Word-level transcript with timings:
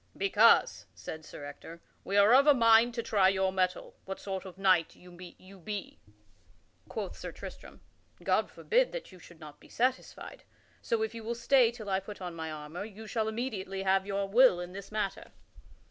"Because," 0.17 0.87
said 0.95 1.23
Sir 1.23 1.45
Ector, 1.45 1.79
"we 2.03 2.17
are 2.17 2.33
of 2.33 2.47
a 2.47 2.55
mind 2.55 2.95
to 2.95 3.03
try 3.03 3.29
your 3.29 3.51
mettle 3.53 3.93
what 4.05 4.19
sort 4.19 4.45
of 4.45 4.57
a 4.57 4.59
knight 4.61 4.95
you 4.95 5.11
be." 5.11 5.99
Quoth 6.89 7.15
Sir 7.15 7.31
Tristram: 7.31 7.81
"God 8.23 8.49
forbid 8.49 8.93
that 8.93 9.11
you 9.11 9.19
should 9.19 9.39
not 9.39 9.59
be 9.59 9.69
satisfied. 9.69 10.43
So 10.81 11.03
if 11.03 11.13
you 11.13 11.23
will 11.23 11.35
stay 11.35 11.69
till 11.69 11.87
I 11.87 11.99
put 11.99 12.19
on 12.19 12.33
my 12.33 12.51
armor 12.51 12.83
you 12.83 13.05
shall 13.05 13.27
immediately 13.27 13.83
have 13.83 14.07
your 14.07 14.27
will 14.27 14.59
in 14.59 14.73
this 14.73 14.91
matter." 14.91 15.33